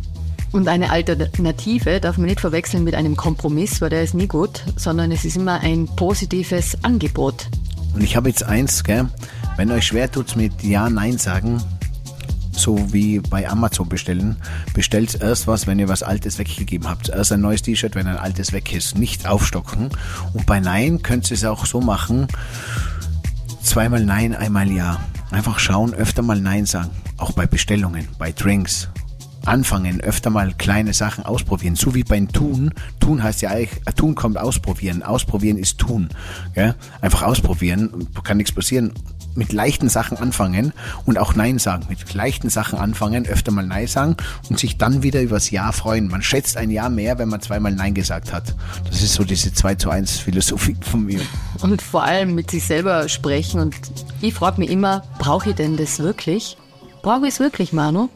Und 0.53 0.67
eine 0.67 0.91
Alternative 0.91 2.01
darf 2.01 2.19
man 2.19 2.27
nicht 2.27 2.41
verwechseln 2.41 2.83
mit 2.85 2.95
einem 2.95 3.17
Kompromiss, 3.17 3.81
weil 3.81 3.91
der 3.91 4.03
ist 4.03 4.15
nie 4.15 4.27
gut, 4.27 4.65
sondern 4.77 5.13
es 5.13 5.25
ist 5.25 5.37
immer 5.37 5.61
ein 5.61 5.87
positives 5.97 6.83
Angebot. 6.83 7.47
Und 7.95 8.03
ich 8.03 8.17
habe 8.17 8.29
jetzt 8.29 8.43
eins, 8.43 8.83
gell? 8.83 9.09
wenn 9.57 9.71
euch 9.71 9.87
schwer 9.87 10.11
tut's 10.11 10.37
mit 10.37 10.63
Ja, 10.63 10.89
Nein 10.89 11.19
sagen, 11.19 11.63
so 12.53 12.93
wie 12.93 13.21
bei 13.21 13.49
Amazon 13.49 13.89
bestellen, 13.89 14.37
bestellt 14.75 15.19
erst 15.21 15.47
was, 15.47 15.67
wenn 15.67 15.79
ihr 15.79 15.89
was 15.89 16.03
Altes 16.03 16.39
weggegeben 16.39 16.89
habt. 16.89 17.09
Erst 17.09 17.33
ein 17.33 17.41
neues 17.41 17.63
T-Shirt, 17.63 17.95
wenn 17.95 18.07
ein 18.07 18.17
altes 18.17 18.53
weg 18.53 18.73
ist. 18.73 18.99
Nicht 18.99 19.27
aufstocken. 19.27 19.91
Und 20.33 20.47
bei 20.47 20.61
Nein 20.61 21.03
könnt 21.03 21.31
ihr 21.31 21.35
es 21.35 21.45
auch 21.45 21.67
so 21.67 21.81
machen, 21.81 22.27
zweimal 23.63 24.05
Nein, 24.05 24.35
einmal 24.35 24.71
Ja. 24.71 25.01
Einfach 25.31 25.61
schauen, 25.61 25.95
öfter 25.95 26.23
mal 26.23 26.41
Nein 26.41 26.67
sagen. 26.67 26.91
Auch 27.17 27.33
bei 27.33 27.47
Bestellungen, 27.47 28.09
bei 28.19 28.33
Drinks. 28.33 28.89
Anfangen, 29.47 30.01
öfter 30.01 30.31
mal 30.31 30.53
kleine 30.59 30.93
Sachen 30.93 31.25
ausprobieren. 31.25 31.75
So 31.75 31.95
wie 31.95 32.05
beim 32.05 32.31
Tun. 32.31 32.73
Tun 33.01 33.23
heißt 33.23 33.43
ja 33.43 33.51
eigentlich, 33.51 33.81
äh, 33.87 33.93
Tun 33.93 34.15
kommt 34.15 34.39
ausprobieren. 34.39 35.03
Ausprobieren 35.03 35.57
ist 35.57 35.79
Tun. 35.79 36.11
Gell? 36.55 36.75
Einfach 37.01 37.23
ausprobieren, 37.23 38.09
kann 38.23 38.37
nichts 38.37 38.53
passieren. 38.53 38.93
Mit 39.35 39.53
leichten 39.53 39.89
Sachen 39.89 40.19
anfangen 40.19 40.73
und 41.07 41.17
auch 41.17 41.35
Nein 41.35 41.59
sagen. 41.59 41.87
Mit 41.89 42.13
leichten 42.13 42.51
Sachen 42.51 42.79
anfangen, 42.79 43.27
öfter 43.27 43.53
mal 43.53 43.65
Nein 43.65 43.87
sagen 43.87 44.17
und 44.49 44.59
sich 44.59 44.77
dann 44.77 45.03
wieder 45.03 45.23
übers 45.23 45.51
Ja 45.51 45.73
freuen. 45.73 46.09
Man 46.09 46.21
schätzt 46.21 46.57
ein 46.57 46.71
Ja 46.71 46.89
mehr, 46.89 47.19
wenn 47.19 47.29
man 47.29 47.41
zweimal 47.41 47.73
Nein 47.73 47.95
gesagt 47.95 48.33
hat. 48.33 48.55
Das 48.89 49.03
ist 49.03 49.15
so 49.15 49.25
diese 49.25 49.55
2 49.55 49.77
zu 49.77 49.91
1 49.91 50.19
Philosophie 50.19 50.77
von 50.81 51.07
mir. 51.07 51.21
Und 51.63 51.81
vor 51.81 52.03
allem 52.03 52.35
mit 52.35 52.51
sich 52.51 52.65
selber 52.67 53.09
sprechen. 53.09 53.61
Und 53.61 53.77
ich 54.21 54.35
frage 54.35 54.61
mich 54.61 54.71
immer, 54.71 55.03
brauche 55.19 55.51
ich 55.51 55.57
denn 55.57 55.77
das 55.77 56.01
wirklich? 56.01 56.57
Brauche 57.03 57.27
ich 57.27 57.35
es 57.35 57.41
wirklich, 57.41 57.73
Manu? 57.73 58.09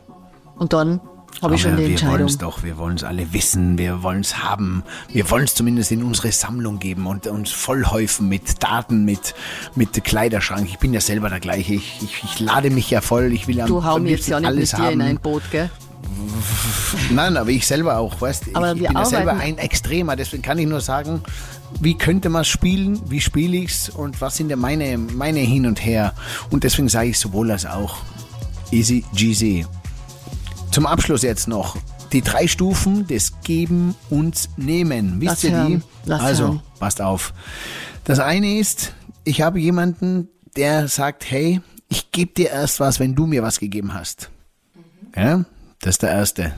Und 0.57 0.73
dann 0.73 1.01
Habe 1.43 1.57
ich 1.57 1.63
schon 1.63 1.73
die 1.77 1.79
wir 1.79 1.85
wollen 1.85 1.93
Entscheidung. 1.93 2.27
es 2.27 2.39
doch, 2.39 2.63
wir 2.63 2.79
wollen 2.79 2.97
es 2.97 3.05
alle 3.05 3.33
wissen, 3.33 3.77
wir 3.77 4.03
wollen 4.03 4.21
es 4.21 4.39
haben, 4.39 4.83
wir 5.13 5.31
wollen 5.31 5.45
es 5.45 5.55
zumindest 5.55 5.93
in 5.93 6.03
unsere 6.03 6.33
Sammlung 6.33 6.79
geben 6.79 7.07
und 7.07 7.27
uns 7.27 7.51
vollhäufen 7.53 8.29
mit 8.29 8.63
Daten, 8.63 9.05
mit, 9.05 9.35
mit 9.75 10.03
Kleiderschrank. 10.05 10.67
Ich 10.69 10.79
bin 10.79 10.95
ja 10.95 11.01
selber 11.01 11.29
der 11.29 11.41
gleiche, 11.41 11.75
ich, 11.75 12.01
ich, 12.03 12.25
ich 12.25 12.41
lade 12.41 12.71
mich 12.71 12.91
ja 12.91 13.01
voll, 13.01 13.33
ich 13.33 13.47
will 13.47 13.57
ja 13.57 13.67
Du 13.67 13.85
hau 13.85 13.99
mir 13.99 14.11
jetzt 14.13 14.29
ja 14.29 14.41
nicht 14.41 14.47
alles 14.47 14.73
mit 14.73 14.81
dir 14.81 14.85
haben. 14.85 14.93
in 14.95 15.03
ein 15.03 15.19
Boot, 15.19 15.43
gell? 15.51 15.71
Nein, 17.11 17.37
aber 17.37 17.51
ich 17.51 17.67
selber 17.67 17.99
auch, 17.99 18.21
weißt 18.21 18.45
Aber 18.55 18.73
ich, 18.73 18.77
ich 18.77 18.83
wir 18.83 18.89
bin 18.89 18.99
ja 18.99 19.05
selber 19.05 19.33
ein 19.35 19.59
Extremer, 19.59 20.17
deswegen 20.17 20.43
kann 20.43 20.59
ich 20.59 20.67
nur 20.67 20.81
sagen, 20.81 21.23
wie 21.81 21.95
könnte 21.95 22.29
man 22.29 22.45
spielen, 22.45 23.01
wie 23.11 23.21
spiele 23.21 23.57
ich's 23.57 23.89
und 23.89 24.21
was 24.21 24.37
sind 24.37 24.51
ja 24.51 24.57
meine, 24.57 24.97
meine 24.99 25.41
Hin 25.41 25.67
und 25.67 25.85
Her. 25.85 26.15
Und 26.51 26.65
deswegen 26.65 26.89
sage 26.89 27.09
ich 27.09 27.19
sowohl 27.19 27.51
als 27.51 27.67
auch. 27.67 27.97
Easy 28.71 29.05
GZ. 29.15 29.67
Zum 30.75 30.87
Abschluss 30.87 31.23
jetzt 31.23 31.47
noch 31.47 31.77
die 32.11 32.21
drei 32.21 32.49
Stufen 32.49 33.07
des 33.07 33.41
Geben 33.43 33.95
und 34.11 34.49
Nehmen. 34.57 35.21
Wisst 35.21 35.31
Lass 35.31 35.45
ihr 35.45 35.51
hören, 35.53 35.69
die? 35.69 35.83
lass 36.05 36.21
also, 36.21 36.45
hören. 36.47 36.63
passt 36.81 37.01
auf. 37.01 37.33
Das 38.03 38.19
eine 38.19 38.59
ist, 38.59 38.93
ich 39.23 39.41
habe 39.41 39.61
jemanden, 39.61 40.27
der 40.57 40.89
sagt, 40.89 41.31
hey, 41.31 41.61
ich 41.89 42.11
gebe 42.11 42.33
dir 42.35 42.51
erst 42.51 42.81
was, 42.81 42.99
wenn 42.99 43.15
du 43.15 43.27
mir 43.27 43.45
was 43.45 43.61
gegeben 43.61 43.95
hast. 43.95 44.31
Ja, 45.15 45.45
das 45.79 45.91
ist 45.91 46.03
der 46.03 46.11
erste. 46.11 46.53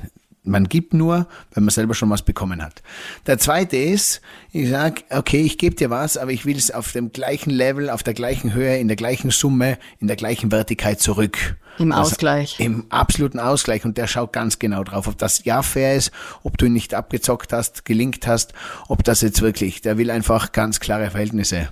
Man 0.46 0.68
gibt 0.68 0.94
nur, 0.94 1.26
wenn 1.52 1.64
man 1.64 1.70
selber 1.70 1.94
schon 1.94 2.08
was 2.10 2.22
bekommen 2.22 2.62
hat. 2.62 2.82
Der 3.26 3.38
zweite 3.38 3.76
ist, 3.76 4.20
ich 4.52 4.68
sag, 4.70 5.04
okay, 5.10 5.40
ich 5.40 5.58
gebe 5.58 5.74
dir 5.74 5.90
was, 5.90 6.16
aber 6.16 6.30
ich 6.30 6.46
will 6.46 6.56
es 6.56 6.70
auf 6.70 6.92
dem 6.92 7.12
gleichen 7.12 7.50
Level, 7.50 7.90
auf 7.90 8.02
der 8.02 8.14
gleichen 8.14 8.54
Höhe, 8.54 8.78
in 8.78 8.88
der 8.88 8.96
gleichen 8.96 9.30
Summe, 9.30 9.78
in 9.98 10.06
der 10.06 10.16
gleichen 10.16 10.52
Wertigkeit 10.52 11.00
zurück. 11.00 11.56
Im 11.78 11.90
Das- 11.90 12.12
Ausgleich. 12.12 12.58
Im 12.60 12.86
absoluten 12.90 13.38
Ausgleich. 13.40 13.84
Und 13.84 13.98
der 13.98 14.06
schaut 14.06 14.32
ganz 14.32 14.58
genau 14.58 14.82
drauf, 14.84 15.08
ob 15.08 15.18
das 15.18 15.44
ja 15.44 15.62
fair 15.62 15.94
ist, 15.96 16.10
ob 16.42 16.56
du 16.56 16.66
ihn 16.66 16.72
nicht 16.72 16.94
abgezockt 16.94 17.52
hast, 17.52 17.84
gelingt 17.84 18.26
hast, 18.26 18.54
ob 18.88 19.04
das 19.04 19.20
jetzt 19.20 19.42
wirklich, 19.42 19.82
der 19.82 19.98
will 19.98 20.10
einfach 20.10 20.52
ganz 20.52 20.80
klare 20.80 21.10
Verhältnisse. 21.10 21.68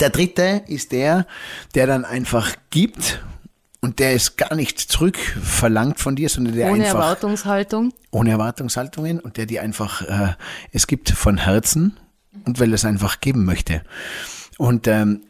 Der 0.00 0.08
dritte 0.10 0.62
ist 0.66 0.92
der, 0.92 1.26
der 1.74 1.86
dann 1.86 2.04
einfach 2.04 2.54
gibt 2.70 3.22
und 3.84 3.98
der 3.98 4.14
es 4.14 4.36
gar 4.36 4.54
nicht 4.54 4.80
zurückverlangt 4.80 6.00
von 6.00 6.16
dir, 6.16 6.30
sondern 6.30 6.54
der 6.54 6.70
Ohne 6.70 6.86
einfach 6.86 7.00
Erwartungshaltung. 7.00 7.92
ohne 8.10 8.30
Erwartungshaltungen 8.30 9.20
und 9.20 9.36
der 9.36 9.44
dir 9.44 9.60
einfach 9.60 10.00
äh, 10.00 10.32
es 10.72 10.86
gibt 10.86 11.10
von 11.10 11.36
Herzen 11.36 11.94
und 12.46 12.58
weil 12.58 12.70
er 12.70 12.76
es 12.76 12.86
einfach 12.86 13.20
geben 13.20 13.44
möchte. 13.44 13.82
Und 14.56 14.88
ähm, 14.88 15.20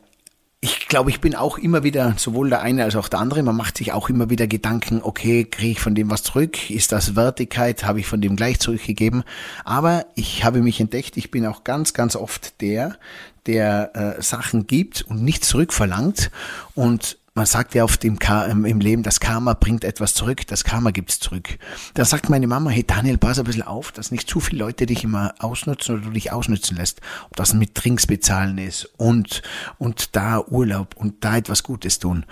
ich 0.61 0.87
glaube, 0.87 1.11
ich 1.11 1.21
bin 1.21 1.35
auch 1.35 1.59
immer 1.59 1.83
wieder, 1.83 2.15
sowohl 2.17 2.49
der 2.49 2.63
eine 2.63 2.85
als 2.85 2.95
auch 2.95 3.09
der 3.09 3.19
andere, 3.19 3.43
man 3.43 3.57
macht 3.57 3.77
sich 3.77 3.91
auch 3.91 4.09
immer 4.09 4.31
wieder 4.31 4.47
Gedanken, 4.47 5.01
okay, 5.03 5.45
kriege 5.45 5.73
ich 5.73 5.81
von 5.81 5.97
dem 5.97 6.09
was 6.09 6.23
zurück? 6.23 6.71
Ist 6.71 6.93
das 6.93 7.17
Wertigkeit? 7.17 7.85
Habe 7.85 7.99
ich 7.99 8.07
von 8.07 8.21
dem 8.21 8.37
gleich 8.37 8.61
zurückgegeben? 8.61 9.25
Aber 9.65 10.07
ich 10.15 10.45
habe 10.45 10.63
mich 10.63 10.81
entdeckt, 10.81 11.17
ich 11.17 11.33
bin 11.33 11.45
auch 11.45 11.65
ganz, 11.65 11.93
ganz 11.93 12.15
oft 12.15 12.61
der, 12.61 12.99
der 13.47 14.17
äh, 14.17 14.23
Sachen 14.23 14.69
gibt 14.69 15.03
und 15.03 15.25
nicht 15.25 15.45
zurückverlangt 15.45 16.31
und 16.77 17.19
man 17.35 17.47
sagt 17.47 17.75
ja 17.75 17.83
oft 17.83 18.05
im, 18.05 18.17
im 18.65 18.81
Leben, 18.81 19.03
das 19.03 19.19
Karma 19.19 19.55
bringt 19.55 19.83
etwas 19.83 20.15
zurück, 20.15 20.47
das 20.47 20.63
Karma 20.63 20.93
gibt's 20.93 21.19
zurück. 21.19 21.59
Da 21.95 22.05
sagt 22.05 22.31
meine 22.31 22.47
Mama, 22.47 22.71
hey 22.71 22.85
Daniel, 22.87 23.19
pass 23.19 23.41
ein 23.41 23.45
bisschen 23.45 23.63
auf, 23.63 23.91
dass 23.91 24.13
nicht 24.13 24.29
zu 24.31 24.39
viele 24.39 24.61
Leute 24.61 24.87
dich 24.87 25.03
immer 25.03 25.35
ausnutzen 25.41 25.97
oder 25.97 26.05
du 26.05 26.11
dich 26.13 26.31
ausnutzen 26.31 26.77
lässt. 26.77 27.01
Ob 27.27 27.37
das 27.37 27.53
mit 27.53 27.73
Drinks 27.75 28.07
bezahlen 28.07 28.59
ist 28.59 28.85
und, 28.99 29.43
und 29.79 30.15
da 30.15 30.45
Urlaub 30.47 30.95
und 30.97 31.25
da 31.25 31.37
etwas 31.37 31.65
Gutes 31.65 31.99
tun. 31.99 32.25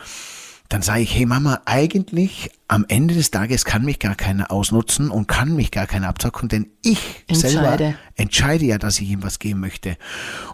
Dann 0.73 0.81
sage 0.81 1.02
ich, 1.02 1.14
hey 1.14 1.26
Mama, 1.26 1.61
eigentlich 1.67 2.50
am 2.67 2.87
Ende 2.88 3.12
des 3.14 3.31
Tages 3.31 3.67
kann 3.67 3.85
mich 3.85 3.99
gar 3.99 4.14
keiner 4.14 4.50
ausnutzen 4.50 5.11
und 5.11 5.29
kann 5.29 5.55
mich 5.55 5.71
gar 5.71 5.87
keiner 5.87 6.09
abzocken, 6.09 6.49
denn 6.49 6.71
ich 6.83 7.26
selber 7.31 7.73
Entscheide. 7.73 7.95
entscheide 8.14 8.64
ja, 8.64 8.79
dass 8.79 8.99
ich 8.99 9.11
ihm 9.11 9.23
was 9.23 9.38
geben 9.38 9.61
möchte. 9.61 9.99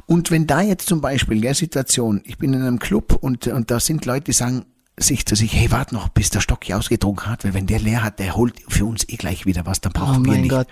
Und 0.06 0.32
wenn 0.32 0.48
da 0.48 0.60
jetzt 0.60 0.88
zum 0.88 1.00
Beispiel 1.00 1.40
der 1.40 1.54
Situation, 1.54 2.20
ich 2.24 2.36
bin 2.36 2.52
in 2.52 2.62
einem 2.62 2.80
Club 2.80 3.16
und, 3.20 3.46
und 3.46 3.70
da 3.70 3.78
sind 3.78 4.06
Leute, 4.06 4.24
die 4.24 4.32
sagen 4.32 4.64
sich 5.00 5.26
zu 5.26 5.34
sich, 5.34 5.52
hey, 5.54 5.70
warte 5.70 5.94
noch, 5.94 6.08
bis 6.08 6.30
der 6.30 6.40
Stock 6.40 6.64
hier 6.64 6.76
ausgetrunken 6.78 7.26
hat, 7.30 7.44
weil 7.44 7.54
wenn 7.54 7.66
der 7.66 7.78
leer 7.78 8.02
hat, 8.02 8.18
der 8.18 8.36
holt 8.36 8.54
für 8.68 8.84
uns 8.84 9.08
eh 9.08 9.16
gleich 9.16 9.46
wieder 9.46 9.66
was, 9.66 9.80
dann 9.80 9.92
brauchen 9.92 10.22
Oh 10.22 10.24
wir 10.24 10.32
mein 10.32 10.40
nicht. 10.42 10.50
Gott. 10.50 10.68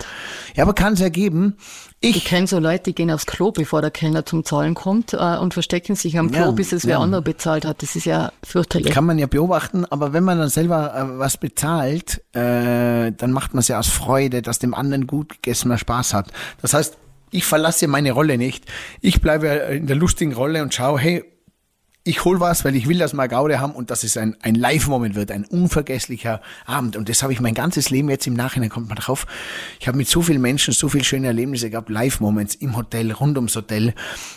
Ja, 0.55 0.63
aber 0.65 0.75
kann 0.75 0.95
es 0.95 1.01
ergeben, 1.01 1.57
Ich 2.01 2.17
ich, 2.17 2.25
kenne 2.25 2.47
so 2.47 2.59
Leute, 2.59 2.85
die 2.85 2.95
gehen 2.95 3.11
aufs 3.11 3.27
Klo, 3.27 3.53
bevor 3.53 3.81
der 3.83 3.91
Kellner 3.91 4.25
zum 4.27 4.45
Zahlen 4.45 4.75
kommt 4.75 5.13
äh, 5.15 5.37
und 5.39 5.55
verstecken 5.55 5.97
sich 5.97 6.19
am 6.19 6.31
Klo, 6.31 6.41
Ja, 6.47 6.51
bis 6.51 6.73
es 6.73 6.85
wer 6.85 6.93
ja. 6.93 6.99
andere 7.01 7.23
bezahlt 7.23 7.65
hat. 7.65 7.83
Das 7.83 7.97
ist 7.97 8.05
ja 8.05 8.33
fürchterlich. 8.43 8.93
kann 8.93 9.05
man 9.05 9.19
ja 9.19 9.27
beobachten, 9.27 9.85
aber 9.87 10.13
wenn 10.13 10.25
man 10.25 10.39
dann 10.39 10.49
selber 10.49 10.95
äh, 10.95 11.19
was 11.19 11.37
bezahlt, 11.37 12.23
äh, 12.35 13.13
dann 13.13 13.33
macht 13.33 13.55
man 13.55 13.61
es 13.61 13.69
ja 13.69 13.79
aus 13.79 13.89
Freude, 13.89 14.43
dass 14.43 14.59
dem 14.59 14.75
anderen 14.75 15.07
gut 15.07 15.31
gegessen 15.31 15.69
man 15.69 15.79
Spaß 15.79 16.15
hat. 16.15 16.33
Das 16.63 16.75
heißt, 16.75 16.97
ich 17.31 17.45
verlasse 17.45 17.89
meine 17.89 18.13
Rolle 18.13 18.39
nicht. 18.39 18.65
Ich 19.01 19.21
bleibe 19.21 19.47
in 19.49 19.87
der 19.87 19.97
lustigen 19.97 20.33
Rolle 20.33 20.63
und 20.63 20.73
schaue, 20.75 20.99
hey, 21.01 21.25
ich 22.07 22.25
hol 22.25 22.39
was, 22.39 22.65
weil 22.65 22.77
ich 22.77 22.87
will, 22.87 22.99
dass 22.99 23.15
wir 23.15 23.27
Gaude 23.27 23.59
haben 23.61 23.73
und 23.73 23.91
dass 23.91 24.05
es 24.05 24.17
ein, 24.17 24.37
ein 24.41 24.55
Live-Moment 24.55 25.17
wird, 25.17 25.33
ein 25.33 25.45
unvergesslicher 25.45 26.41
Abend. 26.65 26.97
Und 26.97 27.09
das 27.09 27.23
habe 27.23 27.33
ich 27.33 27.41
mein 27.41 27.55
ganzes 27.55 27.91
Leben 27.91 28.09
jetzt 28.09 28.27
im 28.29 28.35
Nachhinein 28.35 28.71
kommt 28.71 28.89
man 28.89 28.97
drauf. 28.97 29.27
Ich 29.81 29.89
habe 29.89 29.99
mit 29.99 30.09
so 30.09 30.23
vielen 30.23 30.41
Menschen 30.41 30.73
so 30.73 30.89
viele 30.89 31.03
schöne 31.03 31.27
Erlebnisse 31.27 31.69
gehabt, 31.69 31.91
Live-Moments 31.91 32.55
im 32.57 32.77
Hotel, 32.77 33.11
rund 33.11 33.37
ums 33.37 33.57
Hotel, 33.57 33.93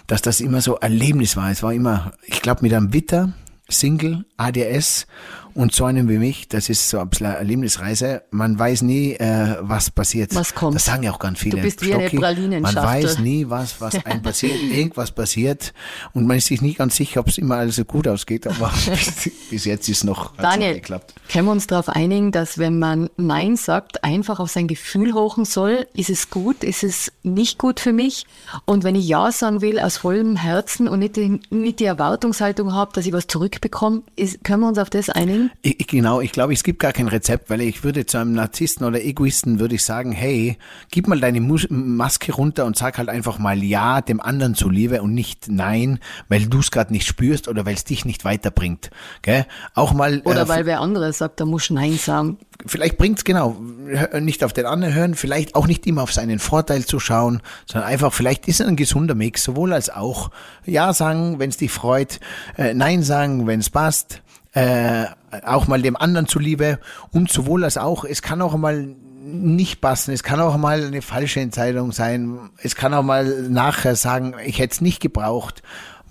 dass 0.08 0.24
das 0.24 0.42
immer 0.42 0.62
so 0.62 0.78
Erlebnis 0.78 1.38
war. 1.38 1.52
Es 1.52 1.62
war 1.62 1.72
immer, 1.72 2.14
ich 2.26 2.42
glaube, 2.42 2.64
mit 2.64 2.74
einem 2.74 2.92
Witter, 2.92 3.34
Single, 3.70 4.26
ADS 4.38 5.08
und 5.56 5.74
so 5.74 5.86
einem 5.86 6.08
wie 6.08 6.20
mich, 6.20 6.48
das 6.48 6.70
ist 6.70 6.90
so 6.90 7.00
ein 7.00 7.10
bisschen 7.10 7.26
eine 7.28 7.38
Erlebnisreise. 7.38 8.22
Man 8.30 8.58
weiß 8.58 8.84
nie, 8.84 9.14
äh, 9.14 9.58
was 9.62 9.90
passiert. 9.90 10.34
Was 10.36 10.54
kommt. 10.54 10.76
Das 10.76 10.86
sagen 10.86 11.04
ja 11.04 11.12
auch 11.12 11.20
ganz 11.20 11.40
viele. 11.40 11.58
Du 11.58 11.64
bist 11.64 11.82
wie 11.82 11.94
eine 11.94 12.04
Stocki, 12.04 12.18
Man 12.18 12.36
Pralinenschachtel. 12.36 12.84
weiß 12.84 13.20
nie, 13.20 13.50
was, 13.50 13.82
was 13.82 13.96
einem 14.06 14.22
passiert. 14.22 14.54
Irgendwas 14.72 15.12
passiert 15.12 15.74
und 16.14 16.28
man 16.28 16.38
ist 16.38 16.46
sich 16.48 16.62
nicht 16.62 16.78
ganz 16.78 16.96
sicher, 16.96 17.20
ob 17.22 17.28
es 17.28 17.38
immer 17.40 17.56
alles 17.56 17.76
so 17.78 17.84
gut 17.84 18.08
ausgeht, 18.08 18.46
aber 18.48 18.72
bis, 18.86 19.32
bis 19.50 19.66
jetzt 19.66 19.90
ist 19.90 20.04
noch, 20.04 20.34
hat's 20.34 20.38
noch 20.38 20.44
Daniel, 20.52 20.76
geklappt. 20.76 21.16
können 21.32 21.46
wir 21.46 21.52
uns 21.52 21.68
darauf 21.68 21.90
einigen, 21.90 22.32
dass 22.32 22.58
wenn 22.58 22.78
man 22.80 23.10
Nein 23.18 23.58
sagt, 23.58 24.04
einfach 24.04 24.40
auf 24.40 24.52
sein 24.52 24.68
Gefühl 24.68 25.14
hochen 25.14 25.46
soll, 25.46 25.88
ist 25.94 26.10
es 26.12 26.30
gut, 26.30 26.64
ist 26.64 26.84
es 26.84 27.12
nicht 27.24 27.58
gut 27.58 27.80
für 27.80 27.92
mich? 27.92 28.28
Und 28.66 28.84
wenn 28.84 28.96
ich 28.96 29.08
Ja 29.08 29.32
sagen 29.32 29.62
will, 29.62 29.80
aus 29.80 29.98
vollem 29.98 30.36
Herzen 30.36 30.88
und 30.88 31.00
nicht 31.00 31.16
die, 31.18 31.42
nicht 31.50 31.80
die 31.80 31.86
Erwartungshaltung 31.86 32.74
habe, 32.74 32.92
dass 32.94 33.06
ich 33.06 33.14
was 33.14 33.28
zurückbekomme, 33.60 34.04
ist, 34.16 34.44
können 34.44 34.62
wir 34.62 34.68
uns 34.68 34.78
auf 34.78 34.90
das 34.90 35.10
einigen? 35.10 35.52
Ich, 35.62 35.86
genau, 35.88 36.22
ich 36.22 36.32
glaube, 36.32 36.54
es 36.54 36.64
gibt 36.64 36.80
gar 36.80 36.94
kein 36.94 37.08
Rezept, 37.08 37.50
weil 37.50 37.62
ich 37.62 37.84
würde 37.84 38.06
zu 38.06 38.18
einem 38.18 38.34
Narzissten 38.34 38.86
oder 38.86 39.04
Egoisten 39.04 39.60
würde 39.60 39.76
ich 39.76 39.84
sagen, 39.84 40.12
hey, 40.12 40.58
gib 40.92 41.08
mal 41.08 41.20
deine 41.20 41.42
Mus 41.42 41.68
Maske 41.70 42.32
runter 42.32 42.66
und 42.66 42.78
sag 42.78 42.98
halt 42.98 43.10
einfach 43.10 43.38
mal 43.40 43.62
Ja 43.64 44.02
dem 44.02 44.22
anderen 44.22 44.56
zuliebe 44.56 45.02
und 45.02 45.14
nicht 45.14 45.48
Nein, 45.50 46.00
weil 46.30 46.46
du 46.46 46.60
es 46.60 46.72
gerade 46.72 46.94
nicht 46.94 47.08
spürst 47.08 47.48
oder 47.48 47.66
weil 47.66 47.74
es 47.76 47.84
dich 47.84 48.06
nicht 48.06 48.26
weiterbringt. 48.26 48.90
Gell? 49.22 49.46
Auch 49.74 49.94
mal 49.94 50.22
Oder 50.26 50.44
äh, 50.44 50.48
weil 50.48 50.66
wer 50.66 50.80
andere 50.80 51.12
sagt, 51.14 51.40
da 51.40 51.46
muss 51.46 51.70
Nein 51.70 51.98
sagen. 51.98 52.38
vielleicht 52.66 52.98
bringt's 52.98 53.24
genau 53.24 53.58
hör- 53.88 54.20
nicht 54.22 54.44
auf 54.44 54.54
den 54.54 54.66
anderen 54.66 54.94
hören, 54.94 55.16
vielleicht 55.16 55.56
auch 55.56 55.68
nicht 55.68 55.86
immer 55.88 56.04
auf 56.04 56.14
seinen 56.14 56.40
Vorteil 56.40 56.86
zu 56.86 57.00
schauen, 57.00 57.42
sondern 57.66 57.90
einfach 57.90 58.14
vielleicht 58.14 58.48
ist 58.48 58.60
es 58.62 58.68
ein 58.68 58.76
gesunder 58.76 59.16
Mix, 59.16 59.44
sowohl 59.44 59.74
als 59.74 59.90
auch 59.90 60.32
ja 60.66 60.94
sagen, 60.94 61.40
wenn 61.40 61.50
es 61.50 61.58
dich 61.58 61.72
freut, 61.72 62.20
äh, 62.58 62.74
nein 62.74 63.04
sagen, 63.04 63.48
wenn 63.50 63.60
es 63.60 63.70
passt, 63.70 64.22
äh, 64.54 65.06
auch 65.44 65.68
mal 65.68 65.82
dem 65.82 65.98
anderen 65.98 66.28
zuliebe 66.28 66.80
und 67.12 67.32
sowohl 67.32 67.66
als 67.66 67.78
auch, 67.78 68.06
es 68.06 68.22
kann 68.22 68.42
auch 68.42 68.56
mal 68.56 68.96
nicht 69.22 69.82
passen, 69.82 70.14
es 70.14 70.24
kann 70.24 70.40
auch 70.40 70.58
mal 70.58 70.86
eine 70.86 71.02
falsche 71.02 71.42
Entscheidung 71.42 71.92
sein, 71.92 72.50
es 72.62 72.76
kann 72.76 72.94
auch 72.94 73.04
mal 73.04 73.50
nachher 73.50 73.96
sagen, 73.96 74.36
ich 74.46 74.60
hätte 74.60 74.74
es 74.74 74.82
nicht 74.82 75.02
gebraucht. 75.02 75.62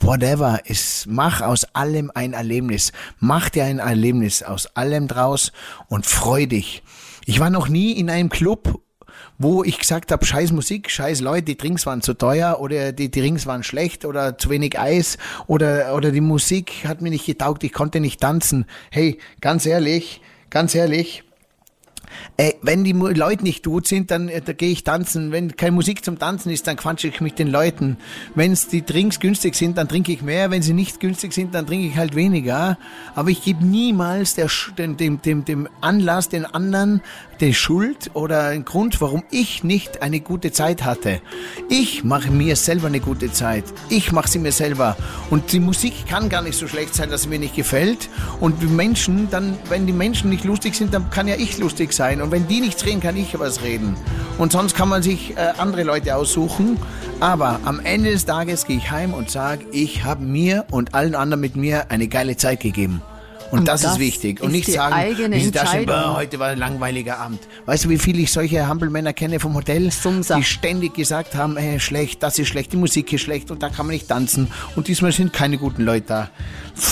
Whatever, 0.00 0.60
es 0.64 1.06
mach 1.08 1.40
aus 1.40 1.64
allem 1.74 2.12
ein 2.14 2.32
Erlebnis. 2.32 2.92
Mach 3.18 3.48
dir 3.48 3.64
ein 3.64 3.80
Erlebnis 3.80 4.44
aus 4.44 4.66
allem 4.76 5.08
draus 5.08 5.50
und 5.88 6.06
freu 6.06 6.46
dich. 6.46 6.84
Ich 7.24 7.40
war 7.40 7.50
noch 7.50 7.68
nie 7.68 7.92
in 7.92 8.08
einem 8.08 8.28
Club, 8.28 8.80
wo 9.38 9.62
ich 9.62 9.78
gesagt 9.78 10.10
habe, 10.10 10.24
scheiß 10.24 10.52
Musik, 10.52 10.90
scheiß 10.90 11.20
Leute, 11.20 11.44
die 11.44 11.56
Drinks 11.56 11.86
waren 11.86 12.02
zu 12.02 12.14
teuer 12.14 12.58
oder 12.60 12.92
die 12.92 13.10
Drinks 13.10 13.46
waren 13.46 13.62
schlecht 13.62 14.04
oder 14.04 14.36
zu 14.36 14.50
wenig 14.50 14.78
Eis 14.78 15.16
oder, 15.46 15.94
oder 15.94 16.10
die 16.10 16.20
Musik 16.20 16.84
hat 16.84 17.00
mir 17.00 17.10
nicht 17.10 17.26
getaugt, 17.26 17.62
ich 17.62 17.72
konnte 17.72 18.00
nicht 18.00 18.20
tanzen. 18.20 18.66
Hey, 18.90 19.18
ganz 19.40 19.64
ehrlich, 19.64 20.20
ganz 20.50 20.74
ehrlich, 20.74 21.22
Ey, 22.36 22.56
wenn 22.62 22.84
die 22.84 22.92
Leute 22.92 23.42
nicht 23.42 23.64
gut 23.64 23.86
sind, 23.86 24.10
dann 24.10 24.28
äh, 24.28 24.40
da 24.40 24.52
gehe 24.52 24.70
ich 24.70 24.84
tanzen. 24.84 25.32
Wenn 25.32 25.56
keine 25.56 25.72
Musik 25.72 26.04
zum 26.04 26.18
Tanzen 26.18 26.50
ist, 26.50 26.66
dann 26.66 26.76
quatsche 26.76 27.08
ich 27.08 27.20
mit 27.20 27.38
den 27.38 27.48
Leuten. 27.48 27.96
Wenn 28.34 28.56
die 28.72 28.84
Drinks 28.84 29.20
günstig 29.20 29.54
sind, 29.54 29.78
dann 29.78 29.88
trinke 29.88 30.12
ich 30.12 30.22
mehr. 30.22 30.50
Wenn 30.50 30.62
sie 30.62 30.72
nicht 30.72 31.00
günstig 31.00 31.32
sind, 31.32 31.54
dann 31.54 31.66
trinke 31.66 31.86
ich 31.86 31.96
halt 31.96 32.14
weniger. 32.14 32.78
Aber 33.14 33.30
ich 33.30 33.42
gebe 33.42 33.64
niemals 33.64 34.34
der, 34.34 34.48
dem, 34.76 34.96
dem, 34.96 35.20
dem, 35.22 35.44
dem 35.44 35.68
Anlass, 35.80 36.28
den 36.28 36.44
anderen, 36.44 37.02
die 37.40 37.54
Schuld 37.54 38.10
oder 38.14 38.48
einen 38.48 38.64
Grund, 38.64 39.00
warum 39.00 39.22
ich 39.30 39.62
nicht 39.62 40.02
eine 40.02 40.20
gute 40.20 40.52
Zeit 40.52 40.84
hatte. 40.84 41.20
Ich 41.68 42.04
mache 42.04 42.30
mir 42.30 42.56
selber 42.56 42.88
eine 42.88 43.00
gute 43.00 43.32
Zeit. 43.32 43.64
Ich 43.88 44.12
mache 44.12 44.28
sie 44.28 44.38
mir 44.38 44.52
selber. 44.52 44.96
Und 45.30 45.52
die 45.52 45.60
Musik 45.60 46.06
kann 46.08 46.28
gar 46.28 46.42
nicht 46.42 46.58
so 46.58 46.66
schlecht 46.66 46.94
sein, 46.94 47.10
dass 47.10 47.22
sie 47.22 47.28
mir 47.28 47.38
nicht 47.38 47.54
gefällt. 47.54 48.08
Und 48.40 48.62
die 48.62 48.66
Menschen, 48.66 49.28
dann, 49.30 49.56
wenn 49.68 49.86
die 49.86 49.92
Menschen 49.92 50.30
nicht 50.30 50.44
lustig 50.44 50.74
sind, 50.74 50.92
dann 50.94 51.10
kann 51.10 51.28
ja 51.28 51.36
ich 51.36 51.58
lustig 51.58 51.92
sein. 51.92 51.97
Sein. 51.98 52.22
Und 52.22 52.30
wenn 52.30 52.48
die 52.48 52.60
nichts 52.60 52.86
reden, 52.86 53.00
kann 53.00 53.16
ich 53.18 53.38
was 53.38 53.62
reden. 53.62 53.94
Und 54.38 54.52
sonst 54.52 54.74
kann 54.74 54.88
man 54.88 55.02
sich 55.02 55.36
äh, 55.36 55.52
andere 55.58 55.82
Leute 55.82 56.16
aussuchen. 56.16 56.78
Aber 57.20 57.60
am 57.66 57.80
Ende 57.80 58.10
des 58.12 58.24
Tages 58.24 58.64
gehe 58.64 58.78
ich 58.78 58.90
heim 58.90 59.12
und 59.12 59.30
sage, 59.30 59.66
ich 59.72 60.04
habe 60.04 60.24
mir 60.24 60.64
und 60.70 60.94
allen 60.94 61.14
anderen 61.14 61.40
mit 61.42 61.56
mir 61.56 61.90
eine 61.90 62.08
geile 62.08 62.36
Zeit 62.36 62.60
gegeben. 62.60 63.02
Und, 63.50 63.60
Und 63.60 63.68
das, 63.68 63.80
das 63.80 63.92
ist 63.94 63.98
wichtig. 63.98 64.40
Und 64.42 64.48
ist 64.50 64.68
nicht 64.68 64.72
sagen, 64.72 64.94
wie 65.32 65.40
sie 65.40 65.50
da 65.50 65.60
Entscheidung. 65.60 65.86
"Boah, 65.96 66.16
heute 66.16 66.38
war 66.38 66.48
ein 66.48 66.58
langweiliger 66.58 67.18
Abend. 67.18 67.40
Weißt 67.64 67.86
du, 67.86 67.88
wie 67.88 67.98
viele 67.98 68.20
ich 68.20 68.30
solche 68.30 68.66
Hampelmänner 68.68 69.14
kenne 69.14 69.40
vom 69.40 69.54
Hotel, 69.54 69.90
Sumser. 69.90 70.36
die 70.36 70.44
ständig 70.44 70.92
gesagt 70.94 71.34
haben, 71.34 71.56
hey, 71.56 71.80
schlecht, 71.80 72.22
das 72.22 72.38
ist 72.38 72.48
schlecht, 72.48 72.72
die 72.72 72.76
Musik 72.76 73.10
ist 73.12 73.22
schlecht 73.22 73.50
und 73.50 73.62
da 73.62 73.70
kann 73.70 73.86
man 73.86 73.94
nicht 73.94 74.06
tanzen. 74.06 74.48
Und 74.76 74.86
diesmal 74.88 75.12
sind 75.12 75.32
keine 75.32 75.56
guten 75.58 75.82
Leute 75.82 76.06
da. 76.06 76.28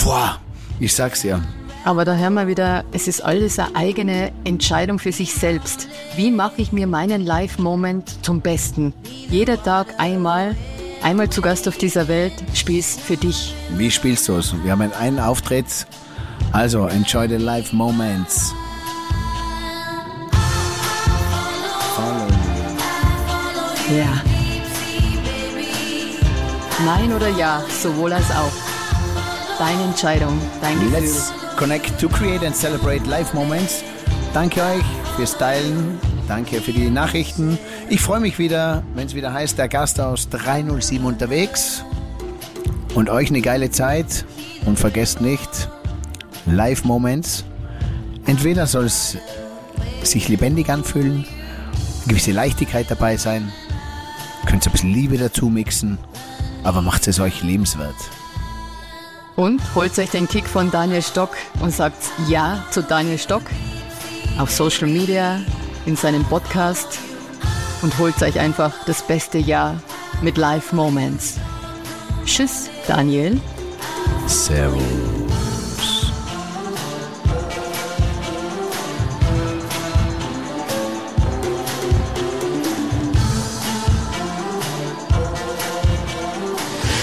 Boah, 0.02 0.40
ich 0.80 0.94
sag's 0.94 1.22
ja. 1.22 1.40
Aber 1.86 2.04
da 2.04 2.16
hören 2.16 2.34
wir 2.34 2.48
wieder, 2.48 2.84
es 2.90 3.06
ist 3.06 3.20
alles 3.20 3.60
eine 3.60 3.76
eigene 3.76 4.32
Entscheidung 4.42 4.98
für 4.98 5.12
sich 5.12 5.32
selbst. 5.32 5.86
Wie 6.16 6.32
mache 6.32 6.54
ich 6.60 6.72
mir 6.72 6.88
meinen 6.88 7.24
Live-Moment 7.24 8.24
zum 8.24 8.40
Besten? 8.40 8.92
Jeder 9.30 9.62
Tag 9.62 9.86
einmal, 9.98 10.56
einmal 11.04 11.30
zu 11.30 11.40
Gast 11.42 11.68
auf 11.68 11.78
dieser 11.78 12.08
Welt, 12.08 12.32
spiel's 12.54 12.98
für 12.98 13.16
dich. 13.16 13.54
Wie 13.76 13.88
spielst 13.92 14.26
du 14.26 14.34
es? 14.34 14.52
Wir 14.64 14.72
haben 14.72 14.92
einen 14.98 15.20
Auftritt. 15.20 15.86
Also, 16.50 16.88
enjoy 16.88 17.28
the 17.28 17.36
life 17.36 17.74
moments. 17.74 18.52
Ja. 23.96 24.24
Nein 26.84 27.12
oder 27.12 27.28
ja, 27.28 27.62
sowohl 27.80 28.12
als 28.12 28.28
auch. 28.32 28.50
Deine 29.60 29.84
Entscheidung, 29.84 30.36
dein 30.60 30.80
Gefühl. 30.80 31.00
Let's 31.00 31.45
connect 31.56 31.98
to 31.98 32.08
create 32.08 32.44
and 32.44 32.54
celebrate 32.54 33.06
life 33.06 33.34
moments. 33.34 33.82
Danke 34.34 34.60
euch 34.62 34.84
fürs 35.16 35.36
Teilen. 35.38 35.98
Danke 36.28 36.60
für 36.60 36.72
die 36.72 36.90
Nachrichten. 36.90 37.58
Ich 37.88 38.00
freue 38.00 38.20
mich 38.20 38.38
wieder, 38.38 38.82
wenn 38.94 39.06
es 39.06 39.14
wieder 39.14 39.32
heißt, 39.32 39.56
der 39.58 39.68
Gast 39.68 40.00
aus 40.00 40.28
307 40.28 41.04
unterwegs. 41.04 41.84
Und 42.94 43.10
euch 43.10 43.30
eine 43.30 43.40
geile 43.40 43.70
Zeit. 43.70 44.24
Und 44.66 44.78
vergesst 44.78 45.20
nicht, 45.20 45.68
Live 46.46 46.84
Moments. 46.84 47.44
Entweder 48.26 48.66
soll 48.66 48.84
es 48.84 49.16
sich 50.02 50.28
lebendig 50.28 50.68
anfühlen, 50.68 51.24
eine 51.24 52.08
gewisse 52.08 52.32
Leichtigkeit 52.32 52.86
dabei 52.90 53.16
sein, 53.16 53.52
könnt 54.46 54.64
ihr 54.66 54.70
ein 54.70 54.72
bisschen 54.72 54.92
Liebe 54.92 55.18
dazu 55.18 55.48
mixen, 55.48 55.98
aber 56.64 56.82
macht 56.82 57.06
es 57.08 57.20
euch 57.20 57.42
lebenswert. 57.42 57.94
Und 59.36 59.60
holt 59.74 59.98
euch 59.98 60.10
den 60.10 60.26
Kick 60.26 60.46
von 60.46 60.70
Daniel 60.70 61.02
Stock 61.02 61.36
und 61.60 61.70
sagt 61.70 62.02
Ja 62.26 62.64
zu 62.70 62.82
Daniel 62.82 63.18
Stock 63.18 63.42
auf 64.38 64.50
Social 64.50 64.88
Media, 64.88 65.40
in 65.84 65.94
seinem 65.96 66.24
Podcast 66.24 66.98
und 67.82 67.98
holt 67.98 68.20
euch 68.22 68.40
einfach 68.40 68.72
das 68.86 69.02
beste 69.02 69.38
Jahr 69.38 69.80
mit 70.22 70.36
Live 70.36 70.72
Moments. 70.72 71.38
Tschüss, 72.24 72.70
Daniel. 72.88 73.40
Servus. 74.26 74.82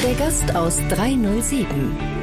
Der 0.03 0.13
Gast 0.15 0.55
aus 0.55 0.77
307. 0.89 2.22